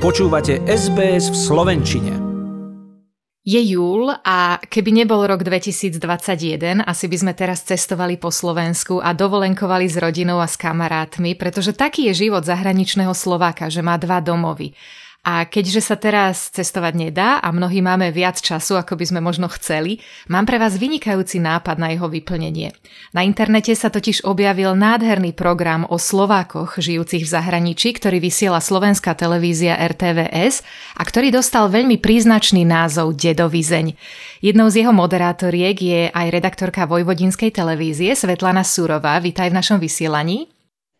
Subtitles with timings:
[0.00, 2.12] Počúvate SBS v Slovenčine.
[3.44, 9.12] Je júl a keby nebol rok 2021, asi by sme teraz cestovali po Slovensku a
[9.12, 14.24] dovolenkovali s rodinou a s kamarátmi, pretože taký je život zahraničného Slováka, že má dva
[14.24, 14.72] domovy.
[15.20, 19.52] A keďže sa teraz cestovať nedá a mnohí máme viac času, ako by sme možno
[19.52, 20.00] chceli,
[20.32, 22.72] mám pre vás vynikajúci nápad na jeho vyplnenie.
[23.12, 29.12] Na internete sa totiž objavil nádherný program o Slovákoch žijúcich v zahraničí, ktorý vysiela slovenská
[29.12, 30.64] televízia RTVS
[30.96, 33.92] a ktorý dostal veľmi príznačný názov Dedovizeň.
[34.40, 39.20] Jednou z jeho moderátoriek je aj redaktorka Vojvodinskej televízie Svetlana Surová.
[39.20, 40.48] Vítaj v našom vysielaní.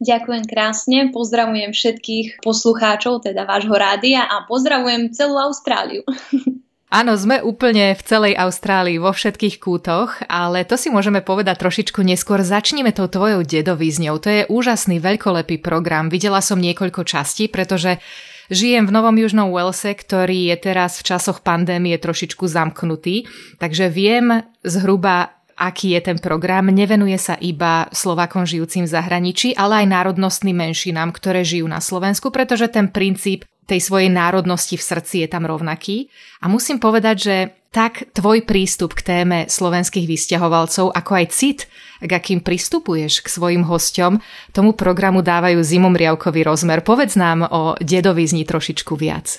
[0.00, 6.00] Ďakujem krásne, pozdravujem všetkých poslucháčov, teda vášho rádia a pozdravujem celú Austráliu.
[6.90, 12.02] Áno, sme úplne v celej Austrálii, vo všetkých kútoch, ale to si môžeme povedať trošičku
[12.02, 12.42] neskôr.
[12.42, 14.18] Začníme tou tvojou dedovizňou.
[14.18, 16.10] To je úžasný, veľkolepý program.
[16.10, 18.02] Videla som niekoľko častí, pretože
[18.50, 23.30] Žijem v Novom Južnom Walese, ktorý je teraz v časoch pandémie trošičku zamknutý,
[23.62, 26.72] takže viem zhruba aký je ten program.
[26.72, 32.32] Nevenuje sa iba Slovákom žijúcim v zahraničí, ale aj národnostným menšinám, ktoré žijú na Slovensku,
[32.32, 36.10] pretože ten princíp tej svojej národnosti v srdci je tam rovnaký.
[36.42, 37.36] A musím povedať, že
[37.70, 41.70] tak tvoj prístup k téme slovenských vysťahovalcov, ako aj cit,
[42.02, 44.18] k akým pristupuješ k svojim hosťom,
[44.50, 46.82] tomu programu dávajú zimomriavkový rozmer.
[46.82, 49.38] Povedz nám o dedovizni trošičku viac.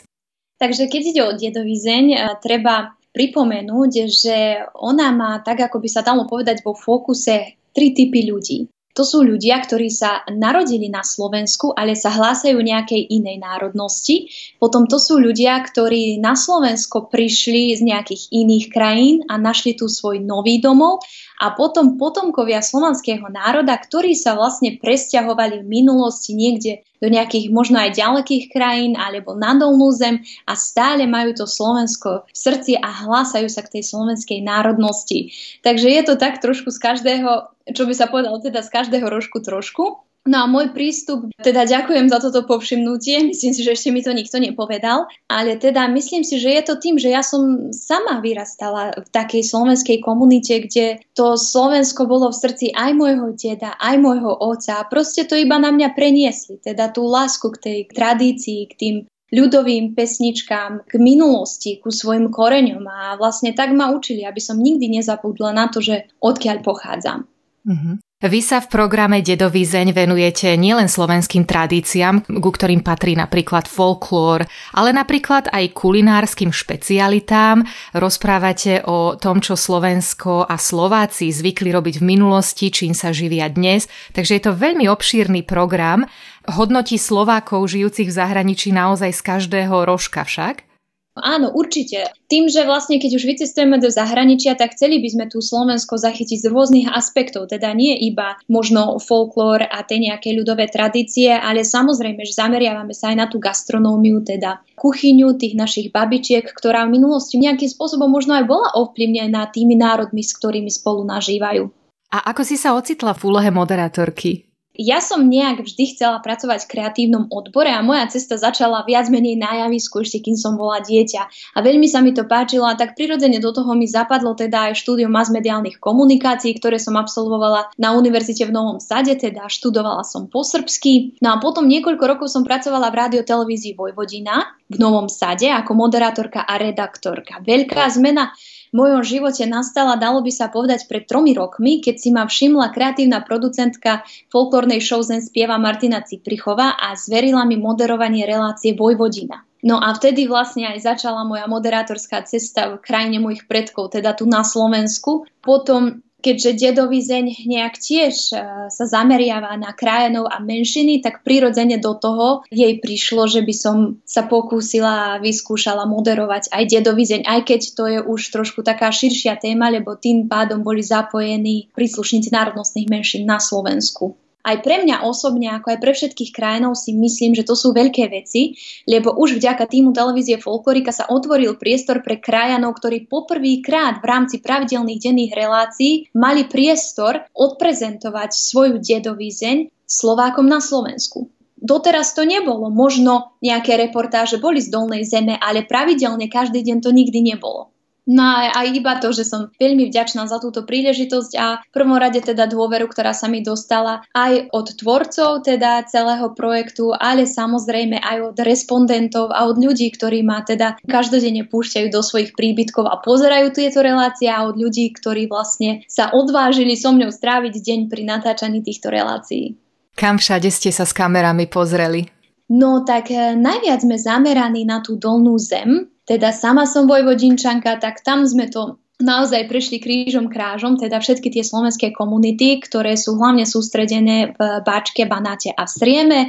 [0.63, 2.05] Takže keď ide o dedovizeň,
[2.39, 4.37] treba pripomenúť, že
[4.79, 8.67] ona má, tak ako by sa dalo povedať, vo fokuse tri typy ľudí.
[8.91, 14.27] To sú ľudia, ktorí sa narodili na Slovensku, ale sa hlásajú nejakej inej národnosti.
[14.59, 19.87] Potom to sú ľudia, ktorí na Slovensko prišli z nejakých iných krajín a našli tu
[19.87, 20.99] svoj nový domov
[21.41, 27.81] a potom potomkovia slovanského národa, ktorí sa vlastne presťahovali v minulosti niekde do nejakých možno
[27.81, 32.85] aj ďalekých krajín alebo na dolnú zem a stále majú to Slovensko v srdci a
[32.85, 35.33] hlásajú sa k tej slovenskej národnosti.
[35.65, 39.41] Takže je to tak trošku z každého, čo by sa povedalo teda z každého rožku
[39.41, 40.05] trošku.
[40.21, 44.13] No a môj prístup, teda ďakujem za toto povšimnutie, myslím si, že ešte mi to
[44.13, 48.93] nikto nepovedal, ale teda myslím si, že je to tým, že ja som sama vyrastala
[49.01, 54.29] v takej slovenskej komunite, kde to Slovensko bolo v srdci aj môjho deda, aj môjho
[54.37, 58.73] otca a proste to iba na mňa preniesli, teda tú lásku k tej tradícii, k
[58.77, 58.95] tým
[59.33, 65.01] ľudovým pesničkám, k minulosti, ku svojim koreňom a vlastne tak ma učili, aby som nikdy
[65.01, 67.25] nezabudla na to, že odkiaľ pochádzam.
[67.65, 67.95] Mm-hmm.
[68.21, 74.45] Vy sa v programe Dedovizeň venujete nielen slovenským tradíciám, ku ktorým patrí napríklad folklór,
[74.77, 77.65] ale napríklad aj kulinárskym špecialitám.
[77.97, 83.89] Rozprávate o tom, čo Slovensko a Slováci zvykli robiť v minulosti, čím sa živia dnes.
[84.13, 86.05] Takže je to veľmi obšírny program.
[86.45, 90.70] Hodnotí Slovákov žijúcich v zahraničí naozaj z každého rožka však?
[91.11, 92.07] Áno, určite.
[92.31, 96.39] Tým, že vlastne keď už vycestujeme do zahraničia, tak chceli by sme tu Slovensko zachytiť
[96.39, 102.23] z rôznych aspektov, teda nie iba možno folklór a tie nejaké ľudové tradície, ale samozrejme,
[102.23, 107.35] že zameriavame sa aj na tú gastronómiu, teda kuchyňu tých našich babičiek, ktorá v minulosti
[107.43, 111.67] nejakým spôsobom možno aj bola ovplyvnená tými národmi, s ktorými spolu nažívajú.
[112.11, 114.50] A ako si sa ocitla v úlohe moderátorky?
[114.71, 119.35] Ja som nejak vždy chcela pracovať v kreatívnom odbore a moja cesta začala viac menej
[119.35, 121.21] na javisku, ešte kým som bola dieťa.
[121.55, 124.79] A veľmi sa mi to páčilo a tak prirodzene do toho mi zapadlo teda aj
[124.79, 130.39] štúdium masmediálnych komunikácií, ktoré som absolvovala na univerzite v Novom Sade, teda študovala som po
[130.39, 131.19] srbsky.
[131.19, 136.47] No a potom niekoľko rokov som pracovala v radiotelevízii Vojvodina v Novom Sade ako moderátorka
[136.47, 137.43] a redaktorka.
[137.43, 138.31] Veľká zmena
[138.71, 142.71] v mojom živote nastala, dalo by sa povedať, pred tromi rokmi, keď si ma všimla
[142.71, 149.43] kreatívna producentka folklórnej show Zen spieva Martina Ciprichová a zverila mi moderovanie relácie Vojvodina.
[149.61, 154.25] No a vtedy vlastne aj začala moja moderátorská cesta v krajine mojich predkov, teda tu
[154.25, 155.29] na Slovensku.
[155.37, 158.35] Potom keďže dedovizeň nejak tiež e,
[158.69, 163.77] sa zameriava na krajanov a menšiny, tak prirodzene do toho jej prišlo, že by som
[164.05, 169.41] sa pokúsila a vyskúšala moderovať aj dedovizeň, aj keď to je už trošku taká širšia
[169.41, 175.53] téma, lebo tým pádom boli zapojení príslušníci národnostných menšín na Slovensku aj pre mňa osobne,
[175.53, 178.57] ako aj pre všetkých krajinov si myslím, že to sú veľké veci,
[178.89, 184.41] lebo už vďaka týmu televízie Folklorika sa otvoril priestor pre krajanov, ktorí poprvýkrát v rámci
[184.41, 191.29] pravidelných denných relácií mali priestor odprezentovať svoju dedovízeň Slovákom na Slovensku.
[191.61, 196.89] Doteraz to nebolo, možno nejaké reportáže boli z dolnej zeme, ale pravidelne každý deň to
[196.89, 197.69] nikdy nebolo.
[198.11, 201.95] No a aj iba to, že som veľmi vďačná za túto príležitosť a v prvom
[201.95, 208.03] rade teda dôveru, ktorá sa mi dostala aj od tvorcov teda celého projektu, ale samozrejme
[208.03, 212.99] aj od respondentov a od ľudí, ktorí ma teda každodenne púšťajú do svojich príbytkov a
[212.99, 218.03] pozerajú tieto relácie a od ľudí, ktorí vlastne sa odvážili so mňou stráviť deň pri
[218.03, 219.55] natáčaní týchto relácií.
[219.95, 222.11] Kam všade ste sa s kamerami pozreli?
[222.51, 228.03] No tak eh, najviac sme zameraní na tú dolnú zem, teda sama som vojvodinčanka, tak
[228.03, 233.47] tam sme to naozaj prešli krížom krážom, teda všetky tie slovenské komunity, ktoré sú hlavne
[233.47, 236.21] sústredené v Bačke, Banáte a v Srieme,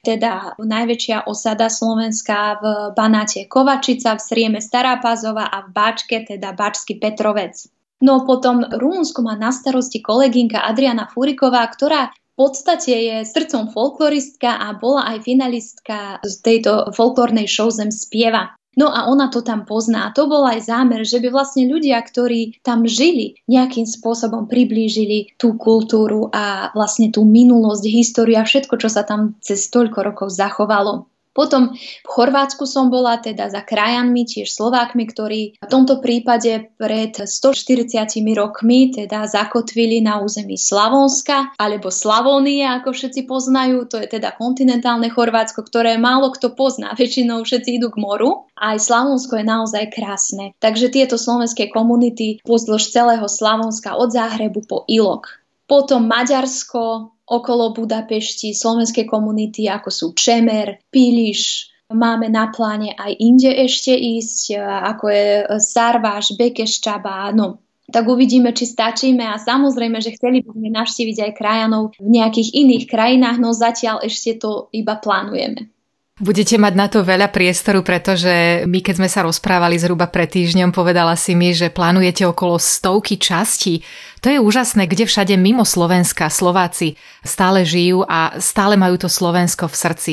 [0.00, 2.64] teda najväčšia osada Slovenska v
[2.96, 7.68] Banáte Kovačica, v Srieme Stará Pázova a v Bačke, teda Bačský Petrovec.
[8.00, 14.60] No potom Rumunsko má na starosti kolegynka Adriana Furiková, ktorá v podstate je srdcom folkloristka
[14.60, 18.52] a bola aj finalistka z tejto folklórnej show Zem spieva.
[18.76, 20.12] No a ona to tam pozná.
[20.12, 25.56] To bol aj zámer, že by vlastne ľudia, ktorí tam žili, nejakým spôsobom priblížili tú
[25.56, 31.08] kultúru a vlastne tú minulosť, históriu a všetko, čo sa tam cez toľko rokov zachovalo.
[31.36, 37.12] Potom v Chorvátsku som bola teda za krajanmi, tiež Slovákmi, ktorí v tomto prípade pred
[37.12, 43.84] 140 rokmi teda zakotvili na území Slavonska alebo Slavónie, ako všetci poznajú.
[43.92, 46.96] To je teda kontinentálne Chorvátsko, ktoré málo kto pozná.
[47.00, 48.48] Väčšinou všetci idú k moru.
[48.56, 50.56] Aj Slavonsko je naozaj krásne.
[50.56, 55.45] Takže tieto slovenské komunity pozdĺž celého Slavonska od Záhrebu po Ilok.
[55.66, 63.46] Potom Maďarsko, okolo Budapešti slovenské komunity, ako sú Čemer, Píliš, Máme na pláne aj inde
[63.46, 65.26] ešte ísť, ako je
[65.62, 71.32] Sarváš, Bekeščaba, no tak uvidíme, či stačíme a samozrejme, že chceli by sme navštíviť aj
[71.38, 75.70] krajanov v nejakých iných krajinách, no zatiaľ ešte to iba plánujeme.
[76.16, 80.72] Budete mať na to veľa priestoru, pretože my keď sme sa rozprávali zhruba pred týždňom,
[80.72, 83.84] povedala si mi, že plánujete okolo stovky častí.
[84.24, 89.68] To je úžasné, kde všade mimo Slovenska Slováci stále žijú a stále majú to Slovensko
[89.68, 90.12] v srdci.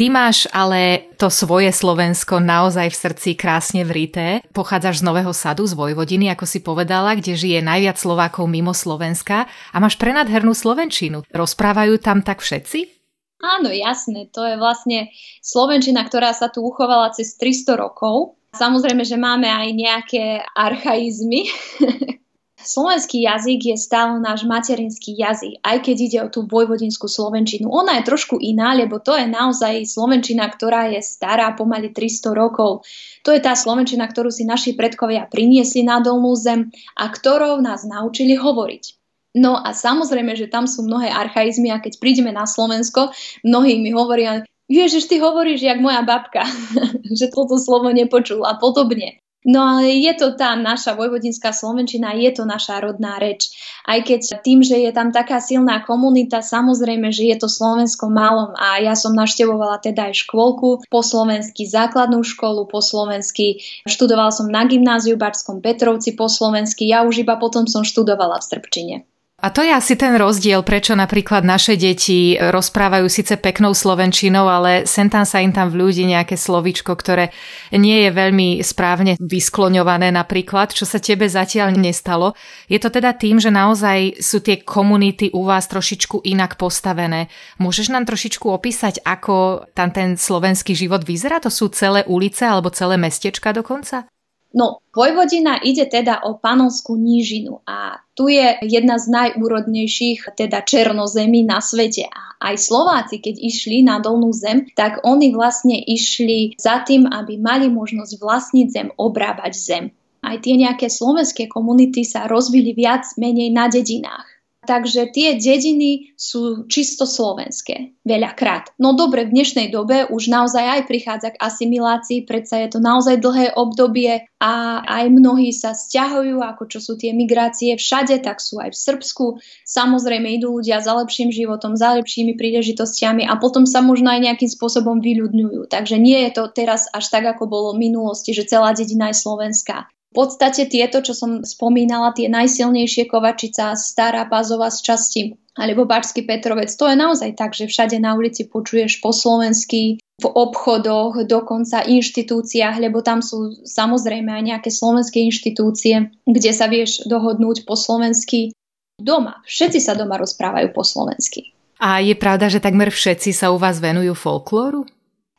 [0.00, 4.40] Ty máš ale to svoje Slovensko naozaj v srdci krásne vrité.
[4.56, 9.44] Pochádzaš z Nového sadu, z Vojvodiny, ako si povedala, kde žije najviac Slovákov mimo Slovenska
[9.44, 11.28] a máš prenadhernú Slovenčinu.
[11.28, 13.03] Rozprávajú tam tak všetci?
[13.44, 14.32] Áno, jasné.
[14.32, 15.12] To je vlastne
[15.44, 18.40] Slovenčina, ktorá sa tu uchovala cez 300 rokov.
[18.56, 20.24] Samozrejme, že máme aj nejaké
[20.56, 21.44] archaizmy.
[22.64, 27.68] Slovenský jazyk je stále náš materinský jazyk, aj keď ide o tú vojvodinskú slovenčinu.
[27.68, 32.88] Ona je trošku iná, lebo to je naozaj slovenčina, ktorá je stará pomaly 300 rokov.
[33.28, 37.84] To je tá slovenčina, ktorú si naši predkovia priniesli na dolnú zem a ktorou nás
[37.84, 39.03] naučili hovoriť.
[39.34, 43.10] No a samozrejme, že tam sú mnohé archaizmy a keď prídeme na Slovensko,
[43.42, 46.46] mnohí mi hovoria, Ježiš, ty hovoríš jak moja babka,
[47.18, 49.18] že toto slovo nepočul a podobne.
[49.44, 53.52] No ale je to tá naša vojvodinská Slovenčina, je to naša rodná reč.
[53.84, 58.56] Aj keď tým, že je tam taká silná komunita, samozrejme, že je to Slovensko malom
[58.56, 64.48] a ja som naštevovala teda aj škôlku po slovensky, základnú školu po slovensky, študovala som
[64.48, 68.96] na gymnáziu v Barskom Petrovci po slovensky, ja už iba potom som študovala v Srbčine.
[69.44, 74.88] A to je asi ten rozdiel, prečo napríklad naše deti rozprávajú síce peknou slovenčinou, ale
[74.88, 77.28] sem tam sa im tam vľúdi nejaké slovičko, ktoré
[77.76, 82.32] nie je veľmi správne vyskloňované napríklad, čo sa tebe zatiaľ nestalo.
[82.72, 87.28] Je to teda tým, že naozaj sú tie komunity u vás trošičku inak postavené.
[87.60, 91.36] Môžeš nám trošičku opísať, ako tam ten slovenský život vyzerá?
[91.44, 94.08] To sú celé ulice alebo celé mestečka dokonca?
[94.54, 101.42] No, Vojvodina ide teda o Panonskú nížinu a tu je jedna z najúrodnejších teda černozemí
[101.42, 102.06] na svete.
[102.06, 107.34] A aj Slováci, keď išli na dolnú zem, tak oni vlastne išli za tým, aby
[107.34, 109.84] mali možnosť vlastniť zem, obrábať zem.
[110.22, 114.33] Aj tie nejaké slovenské komunity sa rozvili viac menej na dedinách.
[114.64, 118.72] Takže tie dediny sú čisto slovenské, veľakrát.
[118.80, 123.20] No dobre, v dnešnej dobe už naozaj aj prichádza k asimilácii, predsa je to naozaj
[123.20, 128.60] dlhé obdobie a aj mnohí sa stiahujú, ako čo sú tie migrácie všade, tak sú
[128.60, 129.24] aj v Srbsku.
[129.68, 134.50] Samozrejme idú ľudia za lepším životom, za lepšími príležitostiami a potom sa možno aj nejakým
[134.50, 135.68] spôsobom vyľudňujú.
[135.68, 139.20] Takže nie je to teraz až tak, ako bolo v minulosti, že celá dedina je
[139.20, 139.88] slovenská.
[140.14, 145.22] Podstate tieto, čo som spomínala, tie najsilnejšie Kovačica, Stará Pazova z časti
[145.58, 150.26] alebo Barský Petrovec, to je naozaj tak, že všade na ulici počuješ po slovensky, v
[150.30, 157.66] obchodoch, dokonca inštitúciách, lebo tam sú samozrejme aj nejaké slovenské inštitúcie, kde sa vieš dohodnúť
[157.66, 158.54] po slovensky.
[158.94, 161.50] Doma, všetci sa doma rozprávajú po slovensky.
[161.82, 164.86] A je pravda, že takmer všetci sa u vás venujú folklóru?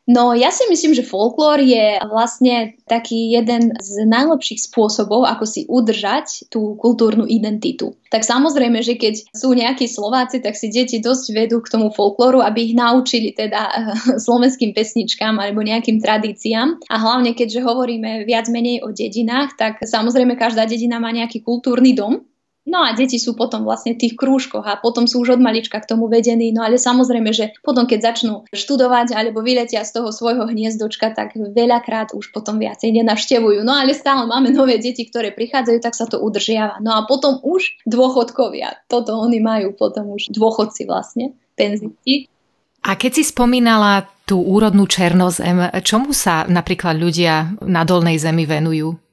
[0.06, 5.66] No ja si myslím, že folklór je vlastne taký jeden z najlepších spôsobov, ako si
[5.66, 7.98] udržať tú kultúrnu identitu.
[8.14, 12.38] Tak samozrejme, že keď sú nejakí Slováci, tak si deti dosť vedú k tomu folklóru,
[12.38, 13.66] aby ich naučili teda
[14.24, 16.86] slovenským pesničkám alebo nejakým tradíciám.
[16.86, 21.98] A hlavne, keďže hovoríme viac menej o dedinách, tak samozrejme každá dedina má nejaký kultúrny
[21.98, 22.22] dom,
[22.66, 25.78] No a deti sú potom vlastne v tých krúžkoch a potom sú už od malička
[25.78, 26.50] k tomu vedení.
[26.50, 31.38] No ale samozrejme, že potom keď začnú študovať alebo vyletia z toho svojho hniezdočka, tak
[31.38, 33.62] veľakrát už potom viacej nenavštevujú.
[33.62, 36.82] No ale stále máme nové deti, ktoré prichádzajú, tak sa to udržiava.
[36.82, 38.82] No a potom už dôchodkovia.
[38.90, 42.26] Toto oni majú potom už dôchodci vlastne, penzíci.
[42.82, 49.05] A keď si spomínala tú úrodnú černozem, čomu sa napríklad ľudia na dolnej zemi venujú?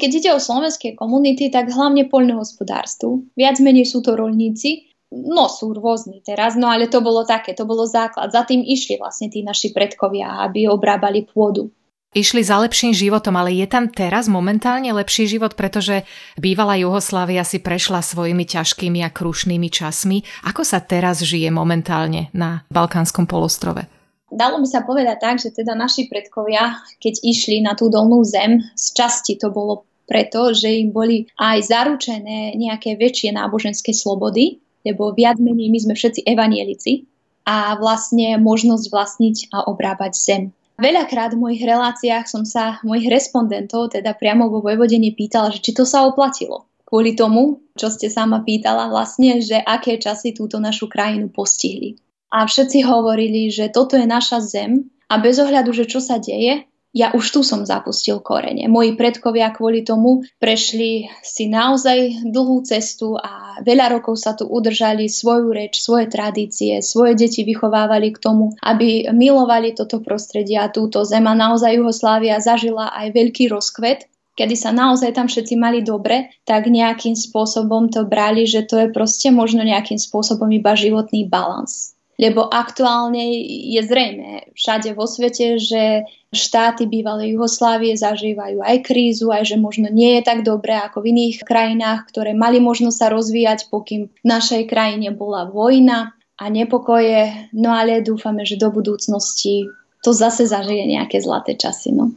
[0.00, 3.32] Keď ide o slovenské komunity, tak hlavne poľnohospodárstvu.
[3.36, 7.68] Viac menej sú to rolníci, no sú rôzni teraz, no ale to bolo také, to
[7.68, 8.32] bolo základ.
[8.32, 11.68] Za tým išli vlastne tí naši predkovia, aby obrábali pôdu.
[12.12, 16.04] Išli za lepším životom, ale je tam teraz momentálne lepší život, pretože
[16.36, 20.20] bývalá Juhoslávia si prešla svojimi ťažkými a krušnými časmi.
[20.44, 23.88] Ako sa teraz žije momentálne na Balkánskom polostrove?
[24.32, 28.64] Dalo by sa povedať tak, že teda naši predkovia, keď išli na tú dolnú zem,
[28.74, 35.14] z časti to bolo preto, že im boli aj zaručené nejaké väčšie náboženské slobody, lebo
[35.14, 37.06] viac menej my sme všetci evanielici
[37.46, 40.42] a vlastne možnosť vlastniť a obrábať zem.
[40.80, 45.70] Veľakrát v mojich reláciách som sa mojich respondentov, teda priamo vo Vojvodine, pýtala, že či
[45.76, 46.66] to sa oplatilo.
[46.82, 51.96] Kvôli tomu, čo ste sama pýtala vlastne, že aké časy túto našu krajinu postihli
[52.32, 56.64] a všetci hovorili, že toto je naša zem a bez ohľadu, že čo sa deje,
[56.92, 58.68] ja už tu som zapustil korene.
[58.68, 65.08] Moji predkovia kvôli tomu prešli si naozaj dlhú cestu a veľa rokov sa tu udržali
[65.08, 71.00] svoju reč, svoje tradície, svoje deti vychovávali k tomu, aby milovali toto prostredie a túto
[71.08, 76.32] zem a naozaj Juhoslávia zažila aj veľký rozkvet kedy sa naozaj tam všetci mali dobre,
[76.48, 81.92] tak nejakým spôsobom to brali, že to je proste možno nejakým spôsobom iba životný balans
[82.20, 83.32] lebo aktuálne
[83.72, 89.88] je zrejme všade vo svete, že štáty bývalej Jugoslávie zažívajú aj krízu, aj že možno
[89.92, 94.24] nie je tak dobré ako v iných krajinách, ktoré mali možnosť sa rozvíjať, pokým v
[94.24, 97.52] našej krajine bola vojna a nepokoje.
[97.52, 99.68] No ale dúfame, že do budúcnosti
[100.02, 101.94] to zase zažije nejaké zlaté časy.
[101.94, 102.12] No.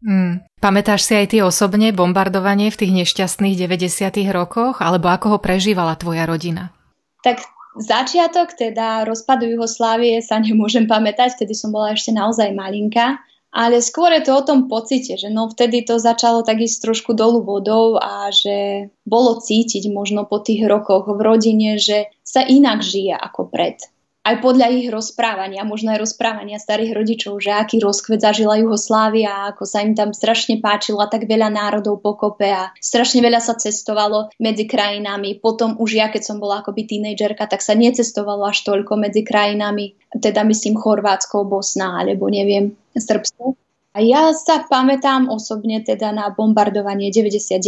[0.00, 0.40] Hmm.
[0.62, 4.08] Pamätáš si aj ty osobne bombardovanie v tých nešťastných 90.
[4.32, 6.72] rokoch, alebo ako ho prežívala tvoja rodina?
[7.20, 13.20] Tak Začiatok teda rozpadu Juhoslávie sa nemôžem pamätať, vtedy som bola ešte naozaj malinká,
[13.52, 17.44] ale skôr je to o tom pocite, že no vtedy to začalo ísť trošku dolu
[17.44, 23.16] vodou a že bolo cítiť možno po tých rokoch v rodine, že sa inak žije
[23.16, 23.80] ako pred
[24.26, 29.62] aj podľa ich rozprávania, možno aj rozprávania starých rodičov, že aký rozkvet zažila Juhoslávia, ako
[29.62, 34.34] sa im tam strašne páčilo a tak veľa národov pokope a strašne veľa sa cestovalo
[34.42, 35.38] medzi krajinami.
[35.38, 39.94] Potom už ja, keď som bola akoby tínejdžerka, tak sa necestovalo až toľko medzi krajinami,
[40.18, 43.54] teda myslím Chorvátsko, Bosna alebo neviem, Srbsko.
[43.96, 47.62] A ja sa pamätám osobne teda na bombardovanie 99.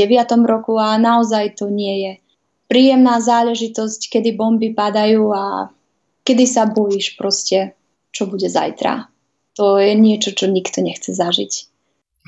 [0.45, 2.13] roku a naozaj to nie je
[2.69, 5.73] príjemná záležitosť, kedy bomby padajú a
[6.29, 7.73] kedy sa bojíš proste,
[8.13, 9.09] čo bude zajtra.
[9.57, 11.53] To je niečo, čo nikto nechce zažiť.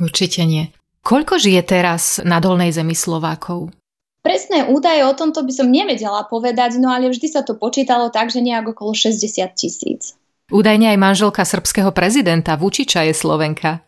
[0.00, 0.72] Určite nie.
[1.04, 3.76] Koľko žije teraz na dolnej zemi Slovákov?
[4.20, 8.32] Presné údaje o tomto by som nevedela povedať, no ale vždy sa to počítalo tak,
[8.32, 9.20] že nejak okolo 60
[9.56, 10.16] tisíc.
[10.52, 13.80] Údajne aj manželka srbského prezidenta Vučiča je Slovenka.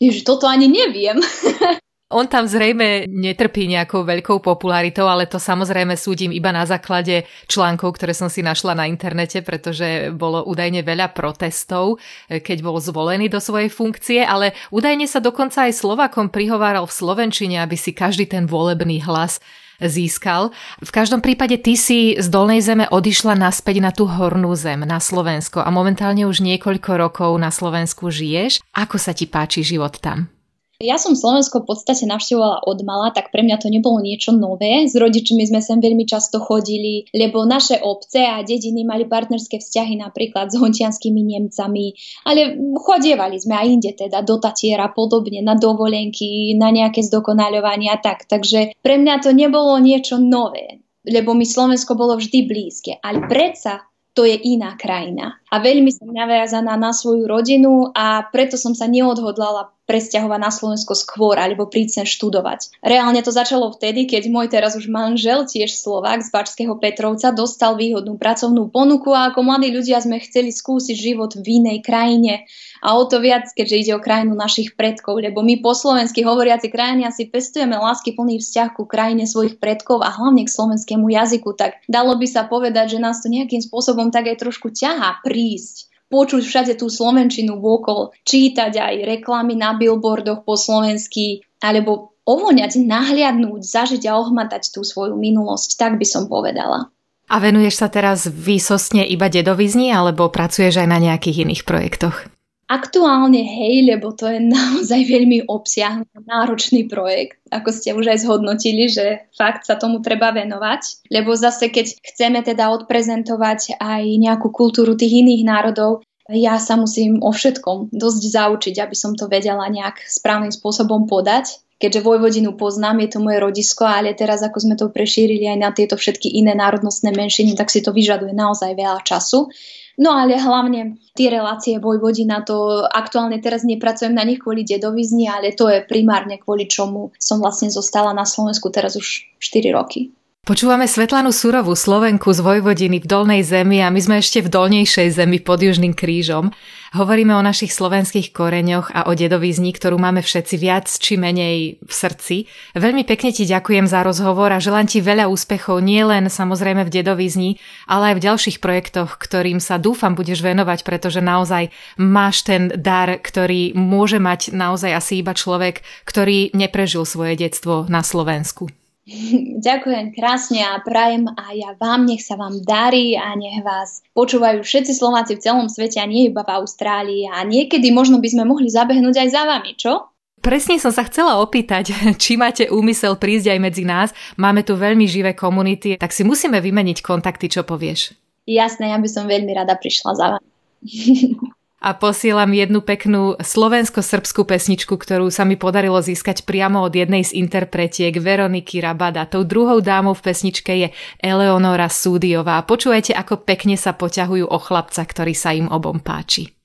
[0.00, 1.22] Ježiš, toto ani neviem.
[2.06, 7.98] On tam zrejme netrpí nejakou veľkou popularitou, ale to samozrejme súdim iba na základe článkov,
[7.98, 11.98] ktoré som si našla na internete, pretože bolo údajne veľa protestov,
[12.30, 17.58] keď bol zvolený do svojej funkcie, ale údajne sa dokonca aj Slovakom prihováral v Slovenčine,
[17.58, 19.42] aby si každý ten volebný hlas
[19.82, 20.54] získal.
[20.78, 25.02] V každom prípade ty si z Dolnej zeme odišla naspäť na tú hornú zem, na
[25.02, 28.62] Slovensko a momentálne už niekoľko rokov na Slovensku žiješ.
[28.78, 30.35] Ako sa ti páči život tam?
[30.76, 34.84] Ja som Slovensko v podstate navštevovala od mala, tak pre mňa to nebolo niečo nové.
[34.84, 39.96] S rodičmi sme sem veľmi často chodili, lebo naše obce a dediny mali partnerské vzťahy
[40.04, 41.96] napríklad s hontianskými Nemcami,
[42.28, 48.28] ale chodievali sme aj inde teda do Tatiera podobne, na dovolenky, na nejaké zdokonaľovania tak.
[48.28, 53.00] Takže pre mňa to nebolo niečo nové, lebo mi Slovensko bolo vždy blízke.
[53.00, 53.80] Ale predsa
[54.16, 55.40] to je iná krajina.
[55.56, 60.92] A veľmi som naviazaná na svoju rodinu a preto som sa neodhodlala presťahovať na Slovensko
[60.98, 62.82] skôr alebo prísť sem študovať.
[62.82, 67.78] Reálne to začalo vtedy, keď môj teraz už manžel, tiež Slovák z Bačského Petrovca, dostal
[67.78, 72.50] výhodnú pracovnú ponuku a ako mladí ľudia sme chceli skúsiť život v inej krajine.
[72.82, 76.68] A o to viac, keďže ide o krajinu našich predkov, lebo my po slovensky hovoriaci
[76.68, 81.54] krajine si pestujeme lásky plný vzťah ku krajine svojich predkov a hlavne k slovenskému jazyku,
[81.54, 85.94] tak dalo by sa povedať, že nás to nejakým spôsobom tak aj trošku ťahá prísť
[86.10, 93.62] počuť všade tú slovenčinu vôkol, čítať aj reklamy na billboardoch po slovensky, alebo ovoňať, nahliadnúť,
[93.62, 96.90] zažiť a ohmatať tú svoju minulosť, tak by som povedala.
[97.26, 102.30] A venuješ sa teraz výsostne iba dedovizni, alebo pracuješ aj na nejakých iných projektoch?
[102.66, 108.90] Aktuálne hej, lebo to je naozaj veľmi obsiahnutý, náročný projekt, ako ste už aj zhodnotili,
[108.90, 114.98] že fakt sa tomu treba venovať, lebo zase keď chceme teda odprezentovať aj nejakú kultúru
[114.98, 120.02] tých iných národov, ja sa musím o všetkom dosť zaučiť, aby som to vedela nejak
[120.10, 121.62] správnym spôsobom podať.
[121.76, 125.70] Keďže Vojvodinu poznám, je to moje rodisko, ale teraz ako sme to prešírili aj na
[125.76, 129.52] tieto všetky iné národnostné menšiny, tak si to vyžaduje naozaj veľa času.
[130.00, 135.56] No ale hlavne tie relácie Vojvodina, to aktuálne teraz nepracujem na nich kvôli dedovizni, ale
[135.56, 140.12] to je primárne kvôli čomu som vlastne zostala na Slovensku teraz už 4 roky.
[140.46, 145.18] Počúvame Svetlanu Surovú, Slovenku z Vojvodiny v Dolnej zemi a my sme ešte v dolnejšej
[145.18, 146.54] zemi pod Južným krížom.
[146.94, 151.90] Hovoríme o našich slovenských koreňoch a o dedovizni, ktorú máme všetci viac či menej v
[151.90, 152.46] srdci.
[152.78, 157.58] Veľmi pekne ti ďakujem za rozhovor a želám ti veľa úspechov nielen samozrejme v dedovizni,
[157.90, 163.18] ale aj v ďalších projektoch, ktorým sa dúfam budeš venovať, pretože naozaj máš ten dar,
[163.18, 168.70] ktorý môže mať naozaj asi iba človek, ktorý neprežil svoje detstvo na Slovensku.
[169.66, 174.66] Ďakujem krásne a prajem a ja vám, nech sa vám darí a nech vás počúvajú
[174.66, 178.44] všetci Slováci v celom svete a nie iba v Austrálii a niekedy možno by sme
[178.44, 180.10] mohli zabehnúť aj za vami, čo?
[180.42, 184.10] Presne som sa chcela opýtať, či máte úmysel prísť aj medzi nás.
[184.34, 188.14] Máme tu veľmi živé komunity, tak si musíme vymeniť kontakty, čo povieš.
[188.46, 190.50] Jasné, ja by som veľmi rada prišla za vami.
[191.80, 197.36] a posielam jednu peknú slovensko-srbskú pesničku, ktorú sa mi podarilo získať priamo od jednej z
[197.36, 199.28] interpretiek Veroniky Rabada.
[199.28, 200.88] Tou druhou dámou v pesničke je
[201.20, 202.64] Eleonora Súdiová.
[202.64, 206.56] Počúvajte, ako pekne sa poťahujú o chlapca, ktorý sa im obom páči.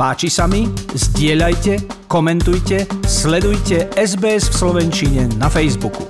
[0.00, 0.64] Páči sa mi?
[0.96, 6.08] Zdieľajte, komentujte, sledujte SBS v Slovenčine na Facebooku.